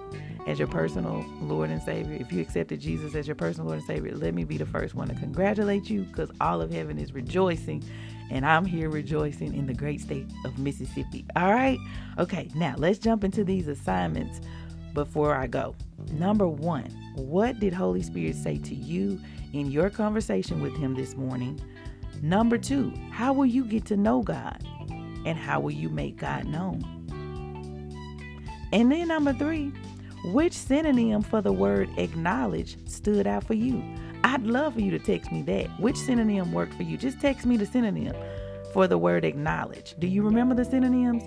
as 0.48 0.60
your 0.60 0.68
personal 0.68 1.26
Lord 1.42 1.70
and 1.70 1.82
Savior, 1.82 2.18
if 2.20 2.32
you 2.32 2.42
accepted 2.42 2.80
Jesus 2.80 3.16
as 3.16 3.28
your 3.28 3.36
personal 3.36 3.68
Lord 3.68 3.80
and 3.80 3.88
Savior, 3.88 4.16
let 4.16 4.34
me 4.34 4.44
be 4.44 4.58
the 4.58 4.66
first 4.66 4.96
one 4.96 5.08
to 5.08 5.16
congratulate 5.16 5.90
you 5.90 6.04
because 6.04 6.32
all 6.42 6.62
of 6.62 6.72
heaven 6.72 6.98
is 6.98 7.14
rejoicing 7.14 7.84
and 8.32 8.46
I'm 8.46 8.66
here 8.66 8.90
rejoicing 8.90 9.54
in 9.54 9.66
the 9.66 9.74
great 9.74 10.02
state 10.02 10.28
of 10.46 10.58
Mississippi. 10.60 11.26
All 11.36 11.52
right? 11.52 11.80
Okay, 12.18 12.50
now 12.56 12.76
let's 12.78 13.00
jump 13.00 13.24
into 13.24 13.44
these 13.44 13.68
assignments 13.68 14.42
before 14.94 15.36
I 15.36 15.48
go. 15.48 15.76
Number 16.12 16.48
one, 16.48 16.90
what 17.16 17.60
did 17.60 17.74
Holy 17.74 18.02
Spirit 18.02 18.36
say 18.36 18.58
to 18.58 18.76
you 18.76 19.20
in 19.54 19.72
your 19.72 19.90
conversation 19.90 20.62
with 20.62 20.76
Him 20.78 20.96
this 20.96 21.16
morning? 21.16 21.60
Number 22.22 22.58
two, 22.58 22.94
how 23.12 23.34
will 23.34 23.46
you 23.46 23.66
get 23.66 23.86
to 23.86 23.98
know 23.98 24.22
God? 24.22 24.64
And 25.26 25.38
how 25.38 25.60
will 25.60 25.72
you 25.72 25.90
make 25.90 26.18
God 26.18 26.46
known? 26.46 26.84
And 28.72 28.92
then 28.92 29.08
number 29.08 29.34
three, 29.34 29.72
which 30.26 30.54
synonym 30.54 31.22
for 31.22 31.42
the 31.42 31.52
word 31.52 31.90
acknowledge 31.98 32.78
stood 32.88 33.26
out 33.28 33.46
for 33.46 33.54
you? 33.54 33.84
I'd 34.24 34.44
love 34.44 34.74
for 34.76 34.82
you 34.82 34.92
to 34.92 35.00
text 35.00 35.32
me 35.32 35.42
that. 35.44 35.68
Which 35.80 35.96
synonym 35.96 36.52
worked 36.52 36.74
for 36.74 36.84
you? 36.84 36.98
Just 36.98 37.20
text 37.20 37.46
me 37.46 37.58
the 37.58 37.66
synonym 37.66 38.16
for 38.74 38.88
the 38.88 38.98
word 38.98 39.26
acknowledge. 39.26 39.96
Do 40.00 40.08
you 40.08 40.22
remember 40.22 40.56
the 40.56 40.66
synonyms? 40.66 41.24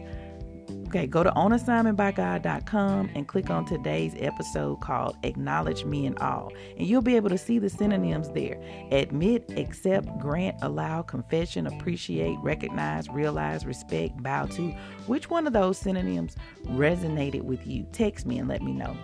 Okay, 0.94 1.06
go 1.06 1.22
to 1.22 1.30
onassignmentbygod.com 1.30 3.12
and 3.14 3.26
click 3.26 3.48
on 3.48 3.64
today's 3.64 4.14
episode 4.18 4.82
called 4.82 5.16
Acknowledge 5.22 5.86
Me 5.86 6.04
and 6.04 6.18
All. 6.18 6.52
And 6.76 6.86
you'll 6.86 7.00
be 7.00 7.16
able 7.16 7.30
to 7.30 7.38
see 7.38 7.58
the 7.58 7.70
synonyms 7.70 8.28
there 8.28 8.62
admit, 8.90 9.50
accept, 9.56 10.06
grant, 10.18 10.56
allow, 10.60 11.00
confession, 11.00 11.66
appreciate, 11.66 12.36
recognize, 12.42 13.08
realize, 13.08 13.64
respect, 13.64 14.22
bow 14.22 14.44
to. 14.48 14.68
Which 15.06 15.30
one 15.30 15.46
of 15.46 15.54
those 15.54 15.78
synonyms 15.78 16.36
resonated 16.66 17.40
with 17.40 17.66
you? 17.66 17.86
Text 17.92 18.26
me 18.26 18.38
and 18.38 18.46
let 18.46 18.60
me 18.60 18.74
know. 18.74 18.94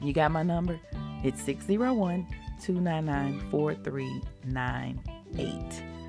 You 0.00 0.14
got 0.14 0.30
my 0.30 0.42
number? 0.42 0.80
It's 1.22 1.42
601 1.42 2.26
299 2.58 3.50
4398. 3.50 5.99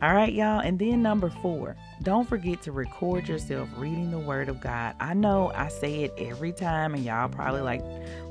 All 0.00 0.14
right, 0.14 0.32
y'all. 0.32 0.60
And 0.60 0.78
then 0.78 1.02
number 1.02 1.28
four, 1.28 1.74
don't 2.04 2.28
forget 2.28 2.62
to 2.62 2.72
record 2.72 3.26
yourself 3.26 3.68
reading 3.76 4.12
the 4.12 4.18
Word 4.18 4.48
of 4.48 4.60
God. 4.60 4.94
I 5.00 5.12
know 5.12 5.50
I 5.56 5.66
say 5.66 6.04
it 6.04 6.14
every 6.16 6.52
time, 6.52 6.94
and 6.94 7.04
y'all 7.04 7.28
probably 7.28 7.62
like, 7.62 7.82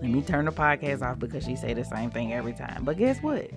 let 0.02 0.10
me 0.10 0.22
turn 0.22 0.46
the 0.46 0.54
podcast 0.54 1.02
off 1.02 1.20
because 1.20 1.44
she 1.44 1.58
say 1.58 1.74
the 1.74 1.84
same 1.84 2.10
thing 2.10 2.32
every 2.32 2.54
time. 2.54 2.86
But 2.86 2.98
guess 2.98 3.22
what? 3.22 3.52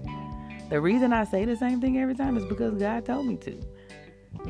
The 0.70 0.80
reason 0.80 1.12
I 1.12 1.22
say 1.22 1.44
the 1.44 1.56
same 1.56 1.80
thing 1.80 1.98
every 1.98 2.16
time 2.16 2.36
is 2.36 2.44
because 2.44 2.74
God 2.74 3.04
told 3.04 3.26
me 3.26 3.36
to. 3.36 3.60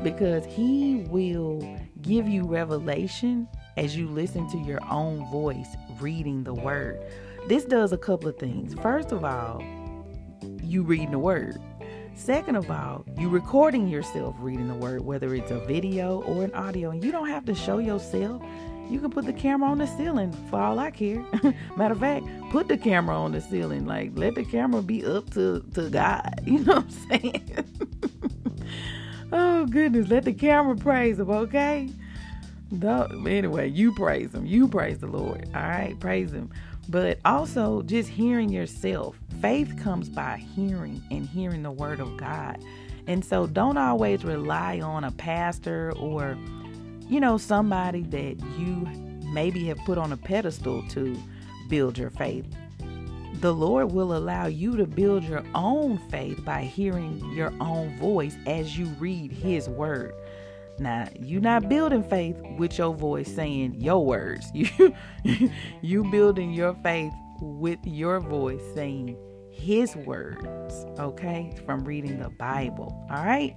Because 0.01 0.43
He 0.45 1.05
will 1.09 1.61
give 2.01 2.27
you 2.27 2.47
revelation 2.47 3.47
as 3.77 3.95
you 3.95 4.09
listen 4.09 4.49
to 4.49 4.57
your 4.57 4.79
own 4.89 5.29
voice 5.29 5.75
reading 5.99 6.43
the 6.43 6.53
Word. 6.55 6.99
This 7.47 7.63
does 7.63 7.91
a 7.91 7.97
couple 7.97 8.27
of 8.27 8.37
things. 8.39 8.73
First 8.81 9.11
of 9.11 9.23
all, 9.23 9.63
you 10.63 10.81
reading 10.81 11.11
the 11.11 11.19
Word. 11.19 11.59
Second 12.15 12.55
of 12.55 12.69
all, 12.69 13.03
you 13.17 13.29
recording 13.29 13.87
yourself 13.87 14.35
reading 14.39 14.67
the 14.67 14.75
word, 14.75 15.01
whether 15.01 15.33
it's 15.33 15.51
a 15.51 15.59
video 15.59 16.21
or 16.23 16.43
an 16.43 16.53
audio, 16.53 16.91
and 16.91 17.03
you 17.03 17.11
don't 17.11 17.29
have 17.29 17.45
to 17.45 17.55
show 17.55 17.79
yourself. 17.79 18.43
You 18.89 18.99
can 18.99 19.09
put 19.09 19.25
the 19.25 19.33
camera 19.33 19.69
on 19.69 19.77
the 19.77 19.87
ceiling 19.87 20.31
for 20.49 20.59
all 20.59 20.77
I 20.77 20.91
care. 20.91 21.25
Matter 21.77 21.93
of 21.93 21.99
fact, 21.99 22.25
put 22.51 22.67
the 22.67 22.77
camera 22.77 23.15
on 23.15 23.31
the 23.31 23.41
ceiling. 23.41 23.85
Like 23.85 24.11
let 24.15 24.35
the 24.35 24.43
camera 24.43 24.81
be 24.81 25.05
up 25.05 25.29
to, 25.31 25.63
to 25.73 25.89
God. 25.89 26.41
You 26.45 26.59
know 26.59 26.75
what 26.75 26.83
I'm 26.83 27.21
saying? 27.21 27.65
oh 29.31 29.65
goodness, 29.65 30.09
let 30.09 30.25
the 30.25 30.33
camera 30.33 30.75
praise 30.75 31.19
him, 31.19 31.29
okay? 31.29 31.89
Don't, 32.77 33.27
anyway, 33.27 33.69
you 33.69 33.93
praise 33.93 34.33
him. 34.33 34.45
You 34.45 34.67
praise 34.67 34.99
the 34.99 35.07
Lord. 35.07 35.49
All 35.55 35.61
right, 35.61 35.99
praise 35.99 36.31
him 36.31 36.51
but 36.89 37.19
also 37.23 37.81
just 37.83 38.09
hearing 38.09 38.49
yourself. 38.49 39.17
Faith 39.41 39.75
comes 39.81 40.07
by 40.07 40.37
hearing 40.37 41.01
and 41.09 41.27
hearing 41.27 41.63
the 41.63 41.71
word 41.71 41.99
of 41.99 42.15
God. 42.15 42.63
And 43.07 43.25
so 43.25 43.47
don't 43.47 43.77
always 43.77 44.23
rely 44.23 44.79
on 44.81 45.03
a 45.03 45.11
pastor 45.11 45.93
or, 45.97 46.37
you 47.09 47.19
know, 47.19 47.37
somebody 47.37 48.03
that 48.03 48.39
you 48.57 48.87
maybe 49.33 49.65
have 49.65 49.79
put 49.79 49.97
on 49.97 50.11
a 50.11 50.17
pedestal 50.17 50.87
to 50.89 51.17
build 51.69 51.97
your 51.97 52.11
faith. 52.11 52.45
The 53.39 53.53
Lord 53.53 53.91
will 53.91 54.15
allow 54.15 54.45
you 54.45 54.77
to 54.77 54.85
build 54.85 55.23
your 55.23 55.43
own 55.55 55.97
faith 56.09 56.45
by 56.45 56.61
hearing 56.61 57.19
your 57.33 57.51
own 57.59 57.97
voice 57.97 58.37
as 58.45 58.77
you 58.77 58.85
read 58.99 59.31
His 59.31 59.67
word. 59.67 60.13
Now, 60.77 61.07
you're 61.19 61.41
not 61.41 61.67
building 61.67 62.03
faith 62.03 62.37
with 62.57 62.77
your 62.77 62.93
voice 62.93 63.33
saying 63.33 63.81
your 63.81 64.05
words. 64.05 64.51
You 64.53 64.93
you 65.81 66.03
building 66.11 66.53
your 66.53 66.75
faith 66.83 67.13
with 67.39 67.79
your 67.83 68.19
voice 68.19 68.61
saying 68.75 69.17
his 69.51 69.95
words, 69.95 70.85
okay? 70.99 71.53
From 71.65 71.83
reading 71.83 72.19
the 72.19 72.29
Bible. 72.29 73.05
All 73.11 73.23
right? 73.23 73.55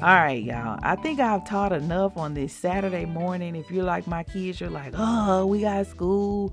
All 0.00 0.14
right, 0.14 0.42
y'all. 0.42 0.78
I 0.82 0.96
think 0.96 1.20
I've 1.20 1.46
taught 1.46 1.72
enough 1.72 2.16
on 2.16 2.34
this 2.34 2.52
Saturday 2.52 3.04
morning. 3.04 3.54
If 3.54 3.70
you're 3.70 3.84
like 3.84 4.06
my 4.06 4.24
kids, 4.24 4.60
you're 4.60 4.70
like, 4.70 4.94
"Oh, 4.96 5.46
we 5.46 5.60
got 5.60 5.86
school." 5.86 6.52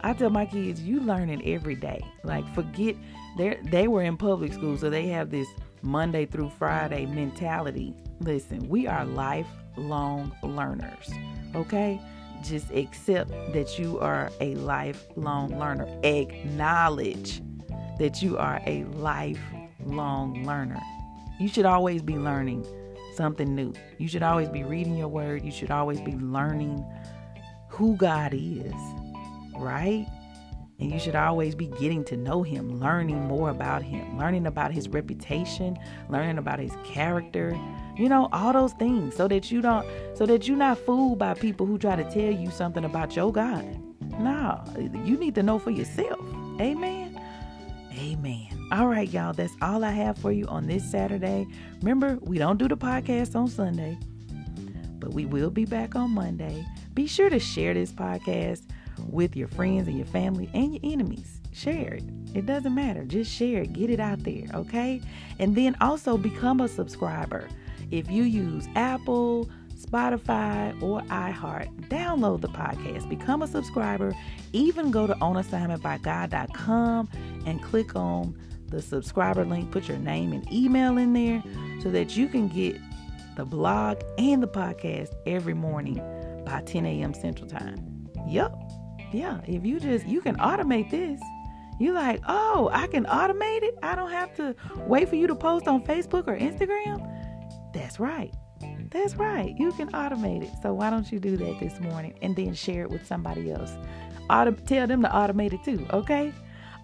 I 0.00 0.12
tell 0.12 0.30
my 0.30 0.46
kids, 0.46 0.80
you 0.80 1.00
learning 1.00 1.42
every 1.46 1.74
day. 1.74 2.00
Like 2.22 2.46
forget 2.54 2.94
they 3.36 3.58
they 3.64 3.88
were 3.88 4.02
in 4.02 4.16
public 4.16 4.52
school, 4.52 4.78
so 4.78 4.88
they 4.88 5.08
have 5.08 5.30
this 5.30 5.48
Monday 5.82 6.26
through 6.26 6.50
Friday 6.58 7.06
mentality. 7.06 7.94
Listen, 8.20 8.68
we 8.68 8.86
are 8.86 9.04
lifelong 9.04 10.32
learners, 10.42 11.10
okay? 11.54 12.00
Just 12.42 12.70
accept 12.70 13.30
that 13.52 13.78
you 13.78 13.98
are 13.98 14.30
a 14.40 14.54
lifelong 14.54 15.58
learner. 15.58 15.88
Acknowledge 16.04 17.42
that 17.98 18.22
you 18.22 18.36
are 18.38 18.60
a 18.66 18.84
lifelong 18.84 20.44
learner. 20.44 20.80
You 21.38 21.48
should 21.48 21.66
always 21.66 22.02
be 22.02 22.16
learning 22.16 22.66
something 23.14 23.54
new. 23.54 23.72
You 23.98 24.08
should 24.08 24.22
always 24.22 24.48
be 24.48 24.62
reading 24.62 24.96
your 24.96 25.08
word. 25.08 25.44
You 25.44 25.50
should 25.50 25.70
always 25.70 26.00
be 26.00 26.12
learning 26.12 26.84
who 27.68 27.96
God 27.96 28.32
is, 28.34 28.72
right? 29.56 30.06
And 30.78 30.92
you 30.92 30.98
should 30.98 31.14
always 31.14 31.54
be 31.54 31.68
getting 31.68 32.04
to 32.04 32.16
know 32.16 32.42
him, 32.42 32.78
learning 32.78 33.20
more 33.22 33.48
about 33.48 33.82
him, 33.82 34.18
learning 34.18 34.46
about 34.46 34.72
his 34.72 34.88
reputation, 34.88 35.78
learning 36.10 36.36
about 36.36 36.58
his 36.58 36.72
character, 36.84 37.58
you 37.96 38.10
know, 38.10 38.28
all 38.32 38.52
those 38.52 38.74
things 38.74 39.16
so 39.16 39.26
that 39.28 39.50
you 39.50 39.62
don't 39.62 39.86
so 40.14 40.26
that 40.26 40.46
you're 40.46 40.56
not 40.56 40.76
fooled 40.78 41.18
by 41.18 41.32
people 41.32 41.64
who 41.64 41.78
try 41.78 41.96
to 41.96 42.04
tell 42.04 42.30
you 42.30 42.50
something 42.50 42.84
about 42.84 43.16
your 43.16 43.32
God. 43.32 43.64
No, 44.18 44.62
you 45.04 45.16
need 45.16 45.34
to 45.36 45.42
know 45.42 45.58
for 45.58 45.70
yourself. 45.70 46.20
Amen. 46.60 47.05
Amen. 47.98 48.68
All 48.72 48.88
right, 48.88 49.08
y'all, 49.08 49.32
that's 49.32 49.56
all 49.62 49.84
I 49.84 49.90
have 49.90 50.18
for 50.18 50.32
you 50.32 50.46
on 50.46 50.66
this 50.66 50.88
Saturday. 50.90 51.46
Remember, 51.78 52.18
we 52.22 52.38
don't 52.38 52.58
do 52.58 52.68
the 52.68 52.76
podcast 52.76 53.34
on 53.34 53.48
Sunday, 53.48 53.98
but 54.98 55.14
we 55.14 55.24
will 55.24 55.50
be 55.50 55.64
back 55.64 55.94
on 55.96 56.10
Monday. 56.10 56.66
Be 56.94 57.06
sure 57.06 57.30
to 57.30 57.38
share 57.38 57.74
this 57.74 57.92
podcast 57.92 58.62
with 59.08 59.36
your 59.36 59.48
friends 59.48 59.88
and 59.88 59.96
your 59.96 60.06
family 60.06 60.50
and 60.52 60.74
your 60.74 60.92
enemies. 60.92 61.40
Share 61.52 61.94
it. 61.94 62.04
It 62.34 62.44
doesn't 62.44 62.74
matter. 62.74 63.04
Just 63.04 63.32
share 63.32 63.62
it. 63.62 63.72
Get 63.72 63.88
it 63.88 64.00
out 64.00 64.22
there, 64.22 64.44
okay? 64.52 65.00
And 65.38 65.54
then 65.54 65.76
also 65.80 66.18
become 66.18 66.60
a 66.60 66.68
subscriber. 66.68 67.48
If 67.90 68.10
you 68.10 68.24
use 68.24 68.68
Apple, 68.74 69.48
Spotify, 69.76 70.80
or 70.82 71.02
iHeart. 71.02 71.88
Download 71.88 72.40
the 72.40 72.48
podcast, 72.48 73.08
become 73.08 73.42
a 73.42 73.46
subscriber, 73.46 74.14
even 74.52 74.90
go 74.90 75.06
to 75.06 75.14
onassignmentbygod.com 75.14 77.08
and 77.46 77.62
click 77.62 77.94
on 77.94 78.36
the 78.68 78.82
subscriber 78.82 79.44
link. 79.44 79.70
Put 79.70 79.88
your 79.88 79.98
name 79.98 80.32
and 80.32 80.50
email 80.52 80.98
in 80.98 81.12
there 81.12 81.42
so 81.82 81.90
that 81.90 82.16
you 82.16 82.28
can 82.28 82.48
get 82.48 82.80
the 83.36 83.44
blog 83.44 84.00
and 84.18 84.42
the 84.42 84.48
podcast 84.48 85.14
every 85.26 85.54
morning 85.54 85.96
by 86.44 86.62
10 86.62 86.86
a.m. 86.86 87.12
Central 87.14 87.48
Time. 87.48 88.08
Yep. 88.26 88.54
Yeah. 89.12 89.40
If 89.46 89.64
you 89.64 89.78
just, 89.78 90.06
you 90.06 90.20
can 90.20 90.36
automate 90.36 90.90
this. 90.90 91.20
You're 91.78 91.94
like, 91.94 92.22
oh, 92.26 92.70
I 92.72 92.86
can 92.86 93.04
automate 93.04 93.62
it. 93.62 93.74
I 93.82 93.94
don't 93.94 94.10
have 94.10 94.34
to 94.36 94.56
wait 94.86 95.08
for 95.08 95.16
you 95.16 95.26
to 95.26 95.34
post 95.34 95.68
on 95.68 95.84
Facebook 95.84 96.26
or 96.26 96.36
Instagram. 96.36 97.06
That's 97.74 98.00
right. 98.00 98.32
That's 98.96 99.14
right. 99.16 99.54
You 99.58 99.72
can 99.72 99.92
automate 99.92 100.42
it. 100.42 100.50
So 100.62 100.72
why 100.72 100.88
don't 100.88 101.12
you 101.12 101.20
do 101.20 101.36
that 101.36 101.60
this 101.60 101.78
morning 101.80 102.14
and 102.22 102.34
then 102.34 102.54
share 102.54 102.80
it 102.80 102.90
with 102.90 103.06
somebody 103.06 103.52
else? 103.52 103.70
Auto- 104.30 104.52
tell 104.52 104.86
them 104.86 105.02
to 105.02 105.08
automate 105.08 105.52
it 105.52 105.62
too, 105.62 105.86
okay? 105.92 106.32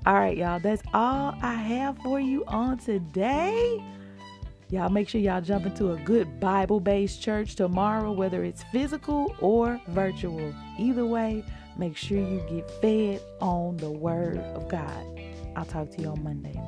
All 0.05 0.13
right, 0.13 0.37
y'all. 0.37 0.61
That's 0.61 0.83
all 0.93 1.35
I 1.41 1.55
have 1.55 1.97
for 1.99 2.21
you 2.21 2.45
on 2.47 2.77
today. 2.77 3.83
Y'all 4.69 4.91
make 4.91 5.09
sure 5.09 5.23
y'all 5.23 5.41
jump 5.41 5.65
into 5.65 5.93
a 5.93 5.97
good 6.01 6.39
Bible 6.39 6.81
based 6.81 7.23
church 7.23 7.55
tomorrow, 7.55 8.13
whether 8.13 8.45
it's 8.45 8.63
physical 8.65 9.35
or 9.41 9.81
virtual. 9.89 10.55
Either 10.79 11.07
way, 11.07 11.43
make 11.79 11.97
sure 11.97 12.19
you 12.19 12.45
get 12.51 12.71
fed 12.83 13.23
on 13.41 13.79
the 13.79 13.91
Word 13.91 14.37
of 14.55 14.69
God. 14.69 15.07
I'll 15.57 15.65
talk 15.65 15.91
to 15.93 16.03
you 16.03 16.09
on 16.09 16.23
Monday. 16.23 16.61